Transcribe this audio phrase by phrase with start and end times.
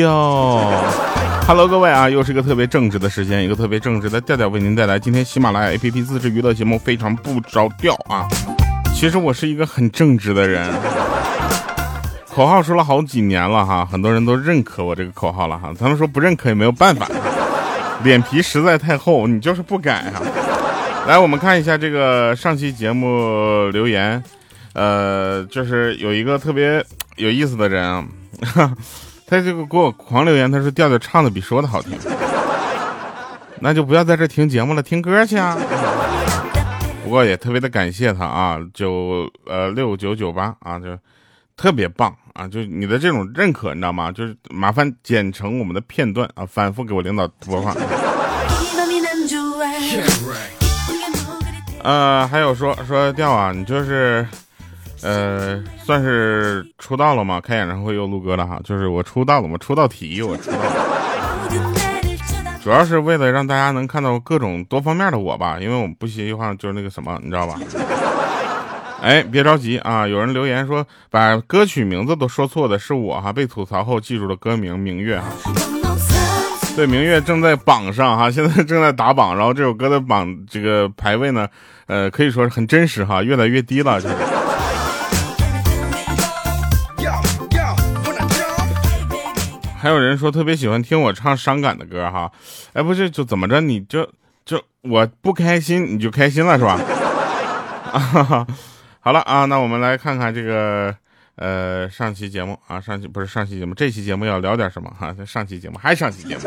[0.00, 0.84] 哟。
[1.46, 8.28] Hello，各位啊，又是一个特别正直的时间，一个特别正直的调调为您带来今天喜马拉雅 APP 自制娱乐节目，非常不着调啊。
[8.94, 10.70] 其实我是一个很正直的人，
[12.28, 15.72] 口号说了好几年了哈，很多人都认可我这个口号了哈。
[15.78, 17.08] 他们说不认可也没有办法，
[18.04, 20.22] 脸皮实在太厚，你就是不改哈。
[21.08, 24.22] 来，我们看一下这个上期节目留言，
[24.74, 26.84] 呃，就是有一个特别
[27.16, 28.04] 有意思的人啊。
[29.30, 31.96] 他这个给我狂留言，他说调调唱的比说的好听，
[33.60, 35.56] 那就不要在这听节目了，听歌去啊。
[37.04, 40.98] 不过也特别的感谢他啊，九呃六九九八啊，就
[41.56, 44.10] 特别棒啊，就你的这种认可，你知道吗？
[44.10, 47.72] 就是麻烦剪成我们的片段啊，反复给我领导播放。
[51.84, 54.26] 呃，还有说说调啊，你就是。
[55.02, 57.40] 呃，算是出道了吗？
[57.40, 59.56] 开演唱会又录歌了哈，就是我出道了嘛？
[59.58, 60.58] 出道题我出道，
[62.62, 67.54] 主要是为了让大家能看到各种多方面的我吧，因为我不希望就是那个什么，你知道吧？
[69.00, 75.26] 哎，别着急啊，有人留言说把歌曲名字都说错的是我哈，被吐槽后记住了歌名《明月》哈。
[76.76, 81.48] 对，《明月》正在榜上哈，现在正在打榜，然后这首歌的榜这个排位呢，
[81.86, 84.14] 呃，可以说是很真实哈，越来越低了，就是。
[89.80, 92.30] 还有人说特别喜欢听我唱伤感的歌哈，
[92.74, 94.06] 哎，不是就怎么着你就
[94.44, 96.78] 就我不开心你就开心了是吧？
[97.90, 98.46] 啊，
[99.00, 100.94] 好了啊，那我们来看看这个
[101.36, 105.14] 呃上期节目啊，上期不是上期节目，这期节目要聊点什么哈？
[105.24, 106.42] 上期节目还是上期节目，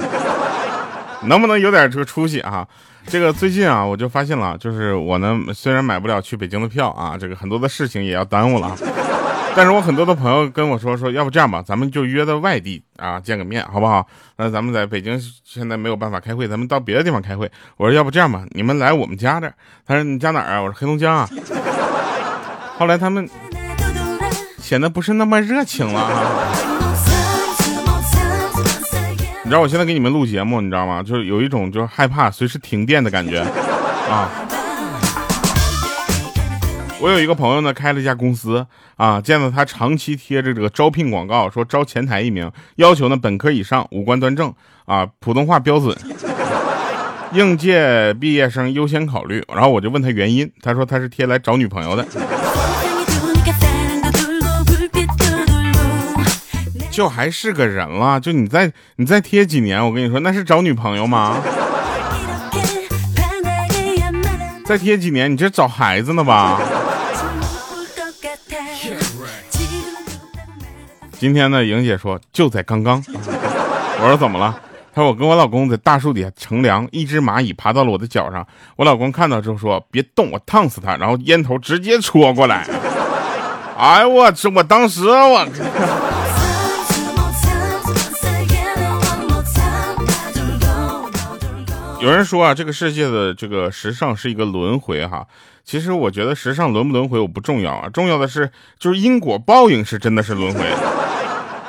[1.26, 2.68] 能不能有点这个出息啊？
[3.08, 8.78] 这个最近啊，我就发现了，就是我呢虽然买不了去北京的票啊，这个很多的事情也要耽误了。
[9.56, 14.08] 但是我很多的朋友跟我说说，要不这样吧，咱们就约到外地啊见个面，好不好？
[14.38, 17.52] 那咱们在北京现在没有办法开会，咱们到别的地方开会。
[17.78, 19.48] 我说要不这样吧，你们来我们家这。
[19.86, 20.62] 他说你家哪儿啊？
[20.62, 21.30] 我说黑龙江啊。
[22.78, 23.30] 后来他们
[24.58, 26.10] 显得不是那么热情了。
[29.44, 31.04] 你知道我现在给你们录节目，你知道吗？
[31.04, 33.40] 就是有一种就是害怕随时停电的感觉
[34.10, 34.32] 啊。
[37.04, 38.66] 我有一个朋友呢，开了一家公司
[38.96, 44.54] 啊，见到他长期贴着这个招聘广告，说招前台一名，要求呢本科以上，五官端正
[44.86, 45.94] 啊，普通话标准，
[47.34, 49.44] 应届毕业生优先考虑。
[49.54, 52.08] 然后我就问他原因，他说他是贴来找女朋友的，
[56.90, 61.36] 就还是个人了，就你再你再贴几年，我跟你说那是找女朋友吗？
[64.64, 66.62] 再贴几年，你这找孩子呢吧？
[71.20, 73.04] 今天呢，莹姐说就在刚刚。
[73.08, 74.58] 我说怎么了？
[74.94, 78.48] 她说我跟我老公在大树底下乘凉，一只蚂蚁爬到了我的脚上。
[78.78, 80.96] 我老公看到之后说别动，我烫死他。
[80.96, 82.66] 然后烟头直接戳过来。
[83.78, 85.46] 哎我这我当时我。
[92.00, 95.28] 有人说啊，这个世界的这个时尚是一个轮回哈。
[95.64, 100.62] 其实我觉得时尚轮不轮回我不重要啊，重要的是就是因果报应是真的是轮回。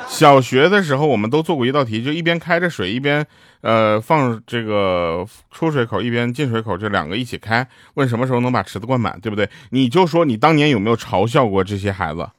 [0.07, 3.25] 小学的时候，我们都做过一道题，就一边开着水，一边
[3.61, 9.49] 呃放这个出水口，一边进水口，这两个一起开，问什么时候能把池子灌满，对不对？
[9.71, 12.29] 你就说你当年有没有嘲笑过这些孩子，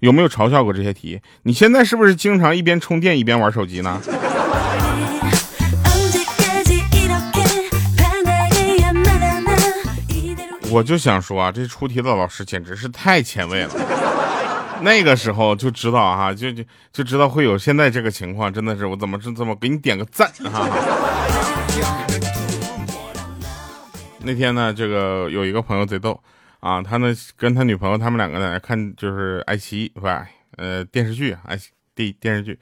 [0.00, 1.20] 有没有嘲笑过这些题？
[1.44, 4.00] 你现在是不是经常一边充电一边玩手机呢？
[10.74, 13.70] 我就想说啊，这出题的老师简直是太前卫了。
[14.82, 20.68] 那个时候就知道哈，就就就知道会有现在这个情况，真的是我怎么这怎么给你点个赞哈。
[24.24, 26.20] 那天呢，这个有一个朋友贼逗
[26.58, 30.26] 啊，他呢跟他女朋友他们两个在那看就是爱奇艺是吧？
[30.56, 31.56] 呃电视剧爱
[31.94, 32.58] 电电视剧，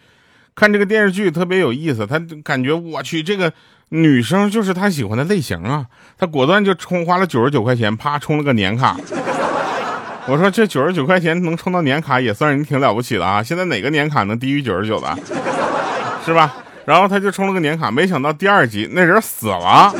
[0.54, 3.52] 看这个电视剧特别有意思，他感觉我去这个
[3.88, 5.86] 女生就是他喜欢的类型啊，
[6.18, 8.96] 他果断就充花了九十九块钱，啪充了个年卡。
[10.28, 13.42] 我说这九十九块钱能充到年卡，也算是你挺了不起的啊！
[13.42, 15.18] 现在哪个年卡能低于九十九的，
[16.24, 16.54] 是吧？
[16.84, 19.92] 然后他就充了个年卡，没想到第二集那人死了，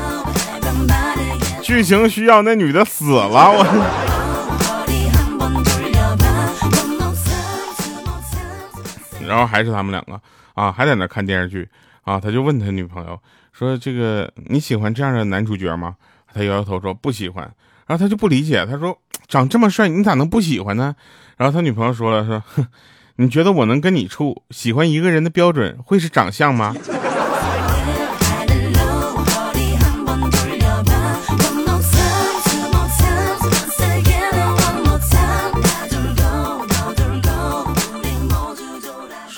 [1.60, 4.09] 剧情需要那女的死了，我。
[9.30, 10.20] 然后还是他们两个
[10.54, 11.68] 啊，还在那看电视剧
[12.02, 13.16] 啊，他就问他女朋友
[13.52, 15.94] 说：“这个你喜欢这样的男主角吗？”
[16.34, 17.44] 他摇摇头说：“不喜欢。”
[17.86, 18.98] 然后他就不理解，他说
[19.28, 20.96] ：“长这么帅，你咋能不喜欢呢？”
[21.38, 22.66] 然后他女朋友说了：“说，哼，
[23.16, 24.42] 你觉得我能跟你处？
[24.50, 26.74] 喜欢一个人的标准会是长相吗？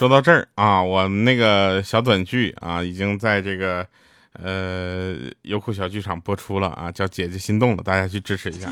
[0.03, 3.87] 说到这儿啊，我那个小短剧啊，已经在这个
[4.33, 8.69] 呃优酷小剧场播出了啊，叫《姐姐心动了》，大家去支持一下。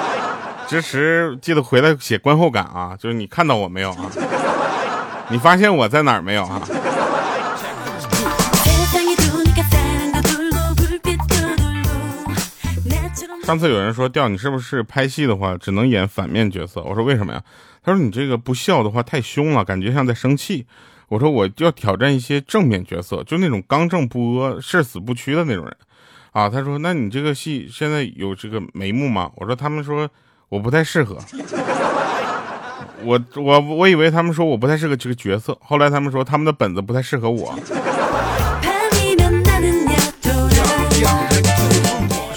[0.66, 4.10] 支持记得回来写观后感啊，就是你看到我没有啊？
[5.28, 6.62] 你发现我在哪儿没有啊？
[13.44, 16.82] 上次有人说调你是不是拍戏的话只能演反面角色？
[16.82, 17.42] 我说为什么呀？
[17.82, 20.66] 他说你这个不笑的话太凶了，感觉像在生气。
[21.08, 25.76] 我说我要挑战一些正面角色，就那种刚正不阿、誓死不屈的那种人
[26.32, 26.48] 啊。
[26.48, 29.30] 他说那你这个戏现在有这个眉目吗？
[29.36, 30.08] 我说他们说
[30.48, 31.18] 我不太适合。
[33.02, 37.54] 我我我以为他们说我不太适合这个角色，后来他们说他们的本子不太适合我。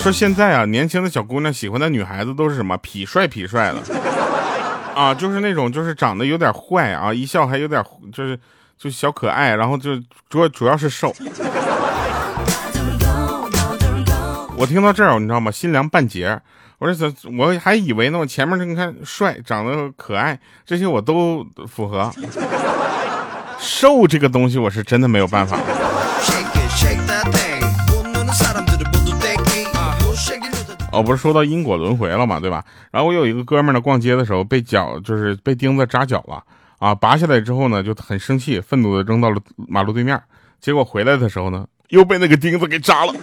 [0.08, 3.82] 说现在啊，年轻的小姑娘喜欢的女孩子都是什么痞帅痞帅的
[4.96, 7.84] 啊，就是那种就是长得有点坏啊，一笑还有点
[8.14, 8.40] 就是
[8.78, 11.14] 就小可爱，然后就主主要是瘦。
[14.56, 15.52] 我听到这儿，你知道吗？
[15.52, 16.40] 心凉半截。
[16.78, 22.10] 我说怎我还以为呢，我前面你看帅，长得可爱，这些我都符合。
[23.60, 25.60] 瘦这个东西，我是真的没有办法。
[30.92, 32.64] 哦，不是说到因果轮回了嘛，对吧？
[32.92, 36.44] 然后我有一个哥们呢，逛街的时候被脚就是被钉子扎脚了
[36.80, 40.20] 啊，拔下来之后呢，就很生气，愤怒的扔到了马路对面，
[40.60, 43.14] 结果回来的时候呢，又被那个钉子给扎了。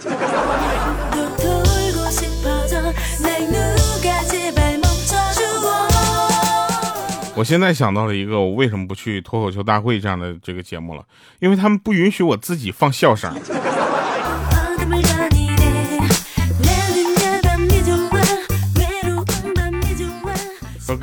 [7.37, 11.03] 我现在想到了一个，我为什么不去脱口秀大会这样的这个节目了？
[11.39, 13.29] 因为他们不允许我自己放笑声。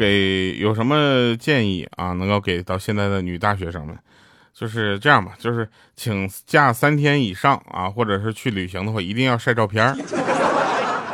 [0.03, 2.13] 给有什么建议啊？
[2.15, 3.97] 能够给到现在的女大学生们，
[4.53, 9.97] 就是这样吧，就是请假三天以上啊，或者是去旅行的话，一定要晒照片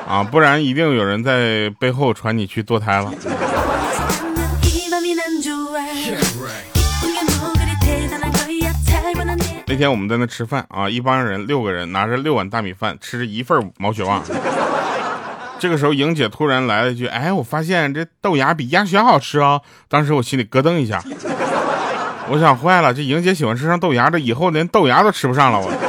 [0.09, 3.13] 啊，不然一定有人在背后传你去堕胎了。
[9.67, 14.25] 那天我们在那吃饭啊，一帮人六个人拿着六碗大米饭，吃着一份毛血旺。
[15.61, 21.03] 这个时候，莹姐突然来了一句：“哎，我发现这豆芽比鸭血好吃啊！”当时我心里咯噔一下，
[22.29, 25.59] 我想坏了，这莹姐喜欢吃上豆芽，这以后连豆芽都吃不上了。
[25.59, 25.89] 我。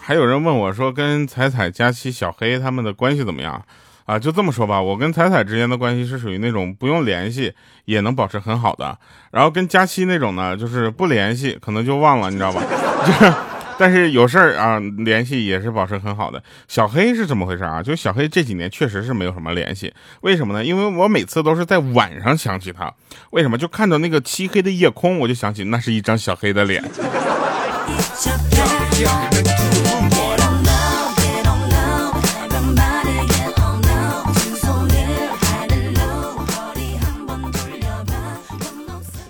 [0.00, 3.60] 还有人问我说：“跟彩彩、佳琪、小黑他们的关系怎么样？”
[4.06, 7.52] 啊，就这么说吧，我跟彩彩之间的关系是属于那种不用联系
[7.84, 8.98] 也能保持很好的，
[9.32, 12.62] 然后跟佳期那种呢，就是不联系可能就忘了，你知道吧？
[13.04, 13.32] 就是，
[13.78, 16.42] 但是有事儿啊，联系也是保持很好的。
[16.68, 17.82] 小黑是怎么回事啊？
[17.82, 20.64] 就小黑这几年确实是没有什么联系，为什么呢？
[20.64, 22.92] 因为我每次都是在晚上想起他，
[23.30, 23.58] 为什么？
[23.58, 26.82] 就看到那个漆黑的夜空，我就想起那是一张小黑的脸。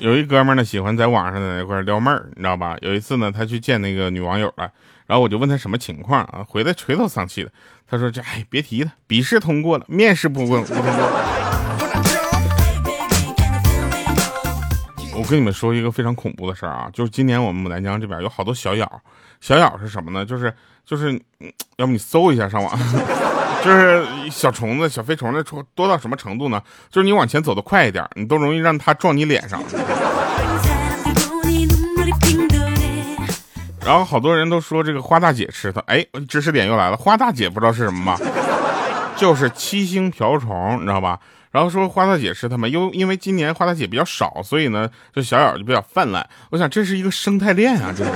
[0.06, 2.76] 有一哥们呢，喜欢在网上在那块撩妹儿，你知道吧？
[2.80, 4.70] 有一次呢，他去见那个女网友了，
[5.04, 6.46] 然后我就问他什么情况啊？
[6.48, 7.50] 回来垂头丧气的，
[7.88, 10.92] 他说：“这哎，别提了，笔试通过了，面试不过不通过。”
[15.18, 18.88] 我跟你们说一个非常恐怖的事儿啊， 就是今年我们牡丹江这边有好多小咬，
[19.40, 20.25] 小咬是什么呢？
[20.25, 21.20] 就是就是，
[21.78, 22.78] 要不你搜一下上网。
[23.64, 26.62] 就是小虫子、小飞虫的多多到什么程度呢？
[26.90, 29.60] 就是你往前走的快一点，你都容易让它撞你脸上。
[33.84, 36.96] 然后好多人都说这个花大姐吃它，哎，知识点又来了。
[36.96, 38.18] 花大姐不知道是什么吗？
[39.16, 41.18] 就是七星瓢虫，你知道吧？
[41.50, 46.28] 然后说花大姐吃它们，因因为今年花大姐比较少，所以呢，这小咬就比较泛滥。
[46.50, 48.10] 我想这是一个生态链啊，这是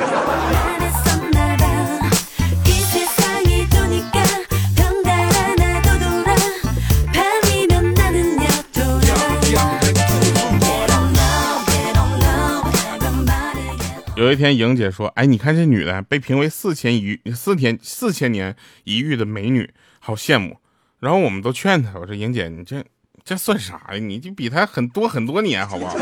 [14.31, 19.69] 有一天，莹姐说：“哎，你看这女的被评为四千一四天四千年一遇的美女，
[19.99, 20.57] 好羡慕。”
[21.01, 22.85] 然后我们都劝她：“我说莹姐，你这
[23.25, 23.99] 这算啥呀？
[23.99, 25.97] 你就比她很多很多年，好不好？”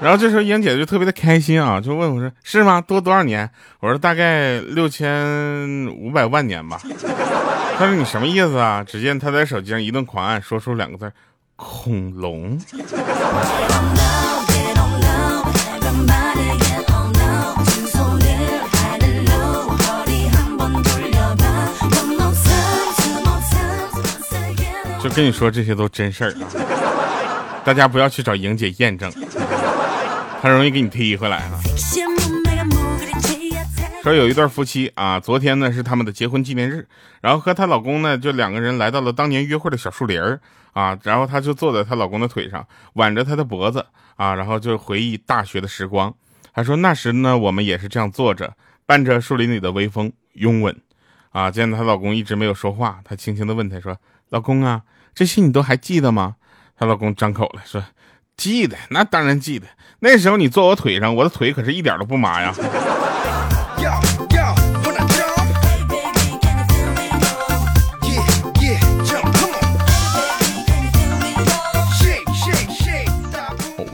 [0.00, 2.80] 然后这时候莹姐就特别的开心啊，就问我说：“是吗？
[2.80, 6.80] 多多少年？”我说：“大概六千五百万年吧。”
[7.76, 11.12] 她说：“你什么意思啊？”只见她在手机上一顿狂按，说出两个字
[11.56, 12.58] ：“恐龙。”
[25.08, 27.62] 就跟你说，这些都真事儿啊！
[27.64, 29.10] 大家不要去找莹姐验证，
[30.42, 31.58] 她容易给你踢回来啊。
[34.02, 36.86] 说有一对夫妻啊，昨天呢是他们的结婚纪念日，
[37.22, 40.38] 然后和她老公呢就两个人来到了当年约会的小树林儿
[40.74, 43.86] 啊，然后她就坐在她老公的腿上，挽着他的脖子
[44.16, 46.14] 啊，然后就回忆大学的时光。
[46.52, 48.52] 她说那时呢我们也是这样坐着，
[48.84, 50.76] 伴着树林里的微风拥吻
[51.30, 51.50] 啊。
[51.50, 53.96] 见她老公一直没有说话，她轻轻的问他说。
[54.30, 54.82] 老公啊，
[55.18, 56.36] 这些你都还记得吗？
[56.78, 57.82] 她老公张口了，说
[58.38, 59.66] ：“记得，那当然记得。
[59.98, 62.54] 那时候你坐我腿上，我的腿可是一点都不麻呀。”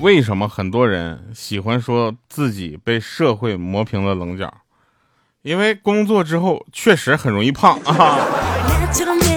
[0.00, 4.52] 为什么很多人喜欢说自己被社会磨平了棱角？
[5.40, 8.18] 因为工作之后确实很容易胖啊。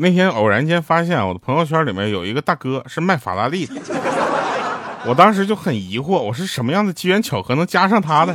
[0.00, 3.74] 那天偶然间发现我的朋友圈里面有一个大哥是卖法拉利的，
[5.04, 8.34] 我当时就很疑惑，我是什么样的机缘巧合能加上他的？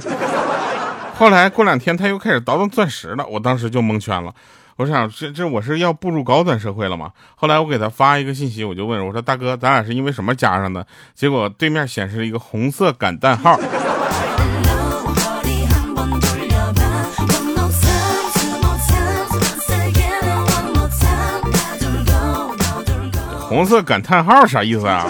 [1.16, 4.34] 后来过两天他又开始倒腾钻石了，我当时就蒙圈了。
[4.76, 7.12] 我想这这我是要步入高端社会了吗？
[7.36, 10.86] 后来我给他发一个信息，我就问我说大哥，咱俩是因为什么加上的？
[11.14, 13.58] 结果对面显示了一个红色感叹号。
[23.54, 25.06] 红色感叹号啥意思啊？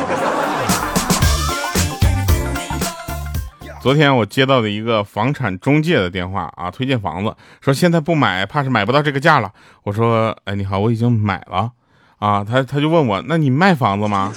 [3.81, 9.49] 昨天我接到的一个房产中介的电话啊，推荐房子，说现在不买怕是买不到这个价了。
[9.83, 11.71] 我说，哎，你好，我已经买了
[12.19, 12.43] 啊。
[12.43, 14.33] 他他就问我，那你卖房子吗？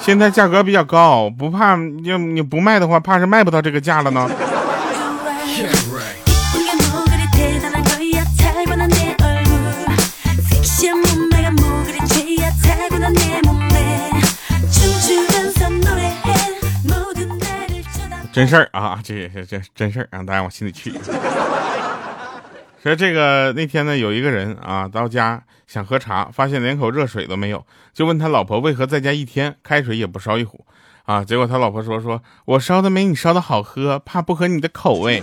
[0.00, 4.28] 现在价格比较高，不怕你你不卖的话，怕是卖不到这个价了呢。
[18.34, 20.92] 真事儿啊，这也是真真事儿，让大家往心里去。
[22.82, 30.66] 说这个那天呢，有一个人啊到家想喝茶，发现连口热水都没有，就问他老婆为何在家一天开水也不烧一壶
[31.04, 31.22] 啊？
[31.24, 35.22] 结果他老婆说说我烧的没你烧的好喝，怕不合你的口味。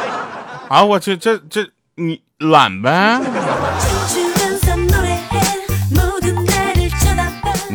[0.68, 3.22] 啊，我去，这这你懒呗。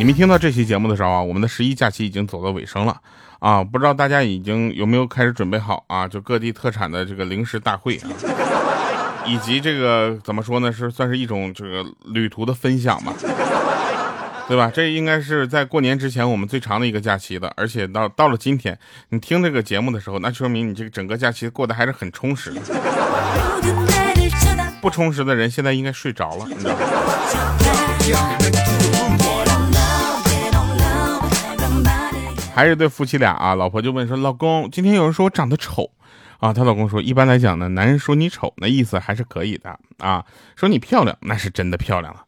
[0.00, 2.96] 你没听到这期节目的时候啊，我们的十一假期已经走到尾声了
[3.38, 3.62] 啊！
[3.62, 6.08] 不知道大家已经有没有开始准备好啊？
[6.08, 8.08] 就各地特产的这个零食大会啊，
[9.26, 10.72] 以及这个怎么说呢？
[10.72, 13.12] 是算是一种这个旅途的分享吧，
[14.48, 14.72] 对吧？
[14.74, 18.78] 这应该是在过年之前我们最长的一个假期的，而且到到了今天，
[19.10, 22.62] 你听这个节目的时候，那说明你这个整个假期过得还是很充实的。
[24.80, 26.78] 不充实的人现在应该睡着了，你知道吗？
[32.60, 35.90] 还是对夫妻俩啊，老婆就问说：“老公，今天有人说我长得丑
[36.40, 40.22] 啊？”她老公说：“一般来讲呢，男人说你丑，那意思还是可以的啊。
[40.56, 42.20] 说你漂亮，那是真的漂亮了。”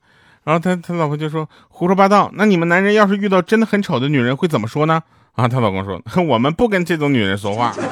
[0.42, 2.30] 然后他他老婆就说：“胡说八道！
[2.32, 5.02] 那你们男人要是遇到真的很丑的女人会怎么说呢？”
[5.36, 7.74] 啊，她老公说：“我们不跟这种女人说话。”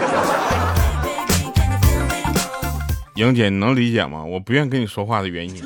[3.17, 4.25] 莹姐，你能理解吗？
[4.25, 5.63] 我不愿跟你说话的原因。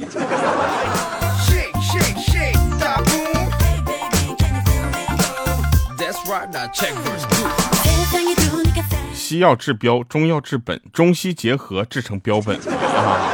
[9.12, 13.32] 西药治标，中药治本，中西结合制成标本啊！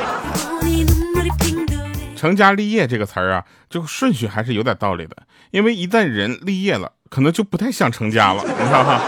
[2.17, 5.17] 成家立业这个词儿啊，这个顺序还是有点道理的，
[5.51, 9.01] 因为一旦人立业了，可能就不太想成家了，你知道吗？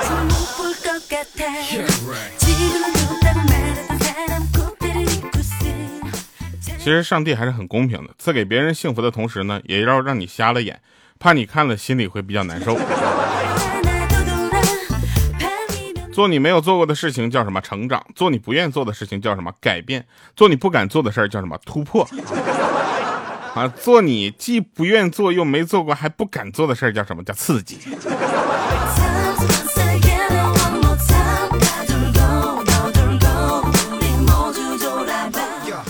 [6.79, 10.83] 其实上帝还是很公平的，赐给别人幸福的同时呢，也要让你瞎了眼，
[11.19, 12.77] 怕你看了心里会比较难受。
[16.13, 18.05] 做你没有做过的事情叫什么成长？
[18.15, 20.05] 做你不愿做的事情叫什么改变？
[20.37, 22.07] 做你不敢做的事儿叫什么突破？
[23.55, 27.79] 啊，做你既不愿做又没做过还不敢做的事儿叫什么叫刺激？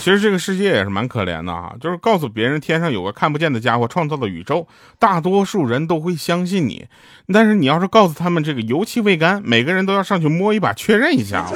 [0.02, 4.66] 其实这个世界也是蛮可怜的啊，就是告诉别人天上有个看不见的家伙创造了宇宙，
[4.98, 6.88] 大多数人都会相信你。
[7.32, 11.46] 但是你要是告诉他们这个油漆未干，每个人都要上去摸一把确认一下。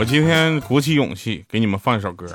[0.00, 2.26] 我今天鼓起勇气给你们放一首歌，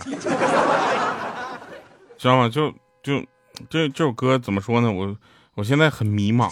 [2.16, 2.48] 知道吗？
[2.48, 2.70] 就
[3.02, 3.26] 就
[3.68, 4.92] 这这首歌怎么说呢？
[4.92, 5.16] 我
[5.56, 6.48] 我现在很迷茫，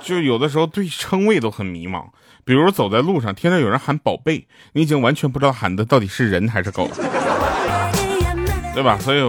[0.00, 2.04] 就有的时候对称谓都很迷茫。
[2.44, 6.90] 比如走在路上，听到有人喊宝贝，你已经完全不知道喊的到底是人还是狗，
[8.74, 8.98] 对吧？
[8.98, 9.20] 所以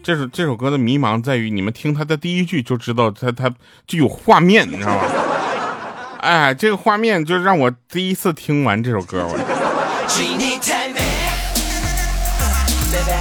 [0.00, 3.52] 这首这首歌的迷茫在于，你们听它的第一句就知道它它
[3.88, 5.02] 就有画面，你知道吗？
[6.20, 9.51] 哎，这个画面就让我第一次听完这首歌，我。
[10.14, 11.00] 请你太美
[12.92, 13.12] ，baby，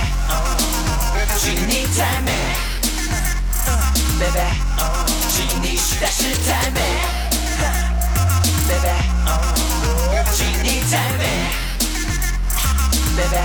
[1.40, 2.32] 请你太美
[4.20, 4.40] ，baby，
[5.30, 6.82] 请你实在是太美
[8.68, 8.90] ，baby，
[10.34, 11.24] 请你太美
[13.16, 13.38] ，baby。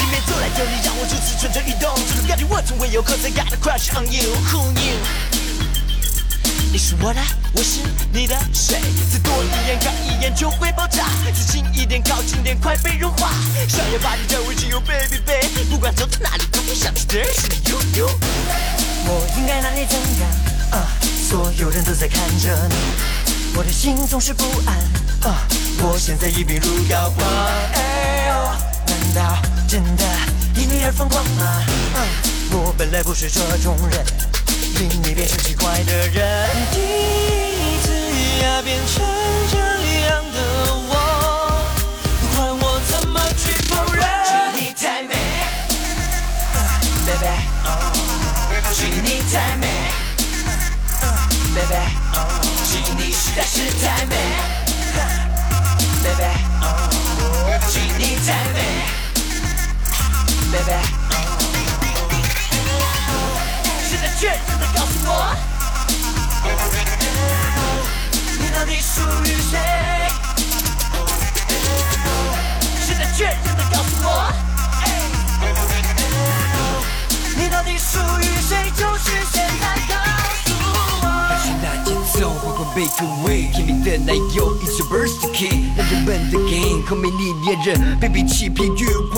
[0.00, 5.35] 迎面走来的你让我如此蠢蠢欲动，这种感觉我从未有 cause，I got a crush on you，who knew？
[6.72, 7.20] 你是我的，
[7.54, 7.80] 我是
[8.12, 8.80] 你的，谁？
[9.10, 11.06] 再多一眼，看一眼就会爆炸。
[11.24, 13.30] 再近一点，靠近点，快被融化。
[13.68, 15.64] 想要把你占为己有，baby baby。
[15.70, 17.56] 不管走到哪里，都会想起的是你。
[19.08, 20.28] 我应该哪里怎样？
[20.72, 20.88] 啊，
[21.28, 22.74] 所有人都在看着你，
[23.56, 24.76] 我的心总是不安。
[25.30, 25.38] 啊，
[25.80, 27.22] 我现在已病入膏肓。
[27.72, 28.34] 哎呦，
[28.86, 30.04] 难道真的
[30.56, 31.44] 因你而疯狂吗？
[31.94, 32.04] 啊，
[32.50, 34.04] 我本来不是这种人。
[34.78, 37.88] 令你变成奇怪的人，第一次
[38.42, 39.02] 呀变成
[39.50, 39.56] 这
[40.06, 40.38] 样的
[40.88, 40.92] 我，
[42.20, 44.04] 不管我怎么去否认。
[44.26, 45.14] 请你太美
[47.06, 47.26] ，baby，
[48.74, 49.64] 请你太美
[51.54, 51.74] ，baby，
[52.66, 54.14] 请你实在是太美
[56.04, 56.22] ，baby，
[57.70, 58.56] 请你太美
[60.52, 60.95] ，baby。
[64.26, 65.12] 确认的告诉我，
[68.40, 69.54] 你到底属于谁？
[72.84, 74.34] 现在确认的告诉我，
[77.36, 78.68] 你到底属于谁？
[78.74, 79.94] 就是现在告
[80.42, 80.50] 诉
[81.02, 81.06] 我。
[81.38, 89.15] 是那节奏缓缓被抚慰，甜蜜的奶油一直 burst the key，让人们的 game 和美丽恋人被被欺骗，越过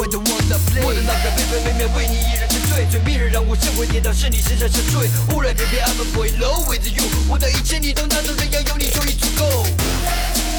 [3.28, 5.08] 让我神魂颠倒，是你身上沉睡。
[5.34, 9.66] 无论偏偏 I'm falling low with you，我的一切你都拿走，这样有你就已足够。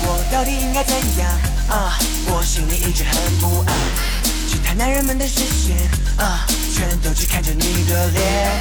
[0.05, 1.29] 我到底应该怎样
[1.69, 1.97] 啊？
[2.27, 3.75] 我心里一直很不安，
[4.47, 5.75] 其他男人们的视线
[6.17, 8.51] 啊，全都只看着你的脸。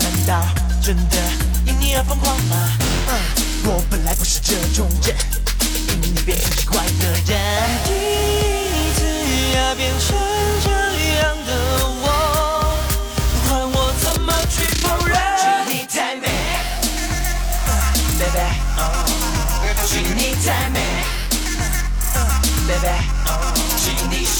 [0.00, 0.44] 难道
[0.82, 1.16] 真的
[1.66, 2.70] 因你而疯狂吗？
[3.08, 3.12] 嗯
[3.66, 5.16] 我本来不是这种人，
[5.88, 7.32] 因为你变成奇怪的人。
[7.86, 9.00] 第一次
[9.56, 10.14] 呀，变成
[10.62, 10.68] 这
[11.16, 11.50] 样的
[12.02, 12.03] 我。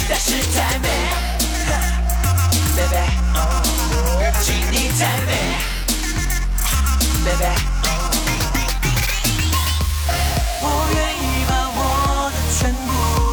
[0.07, 0.87] 请你实在是太美
[2.77, 2.95] ，baby，
[4.43, 5.31] 请你太美
[7.25, 7.45] ，baby。
[10.61, 10.65] 我
[10.95, 11.79] 愿意把我
[12.31, 12.87] 的全部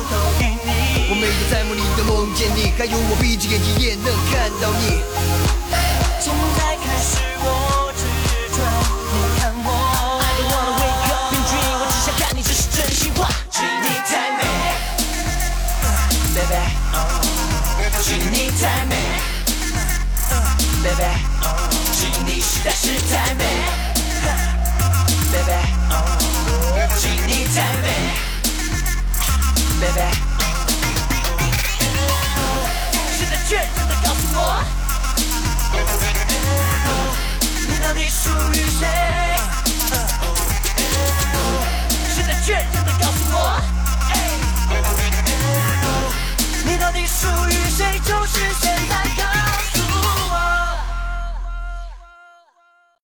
[0.10, 0.68] 都给你。
[1.10, 5.61] 我每天在梦里都梦见你，还有我闭着眼睛也能看到你。
[18.62, 18.96] 太美
[20.84, 21.04] ，baby，
[21.92, 23.44] 请你实在是太美
[25.32, 25.52] ，baby，
[26.98, 27.86] 请你太美
[29.82, 30.02] ，baby。
[33.18, 34.40] 现在确认的告诉我，
[37.68, 38.82] 你到底属于谁？
[42.14, 43.38] 现在确认的告诉我，
[46.64, 48.00] 你到底属于谁？
[48.06, 49.51] 就是现在的